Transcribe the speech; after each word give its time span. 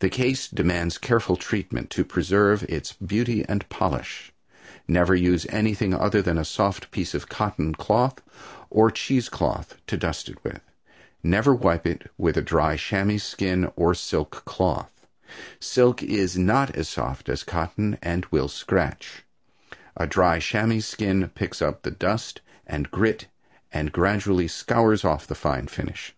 The 0.00 0.10
case 0.10 0.48
demands 0.48 0.98
careful 0.98 1.36
treatment 1.36 1.88
to 1.92 2.04
preserve 2.04 2.62
its 2.64 2.92
beauty 2.92 3.42
and 3.48 3.66
polish, 3.70 4.34
Never 4.86 5.14
use 5.14 5.46
anything 5.48 5.94
other 5.94 6.20
than 6.20 6.36
a 6.36 6.44
soft 6.44 6.90
piece 6.90 7.14
of 7.14 7.30
cotton 7.30 7.74
cloth 7.74 8.20
or 8.68 8.90
cheese 8.90 9.30
cloth 9.30 9.76
to 9.86 9.96
dust 9.96 10.28
it 10.28 10.44
with. 10.44 10.60
Never 11.22 11.54
wipe 11.54 11.86
it 11.86 12.12
with 12.18 12.36
a 12.36 12.42
dry 12.42 12.76
chamois 12.76 13.16
skin 13.16 13.72
or 13.76 13.94
silk 13.94 14.44
cloth. 14.44 14.90
Silk 15.58 16.02
is 16.02 16.36
not 16.36 16.76
as 16.76 16.90
soft 16.90 17.30
as 17.30 17.42
cotton 17.42 17.96
and 18.02 18.26
will 18.26 18.46
scratch. 18.46 19.22
A 19.96 20.06
dry 20.06 20.38
chamois 20.38 20.80
skin 20.80 21.30
picks 21.34 21.62
up 21.62 21.80
the 21.80 21.90
dust 21.90 22.42
and 22.66 22.90
grit 22.90 23.26
and 23.72 23.90
gradually 23.90 24.48
scours 24.48 25.02
off 25.02 25.26
the 25.26 25.34
fine 25.34 25.66
finish. 25.66 26.14